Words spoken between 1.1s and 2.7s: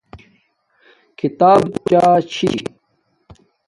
کھیاپ بوت چاہ چھی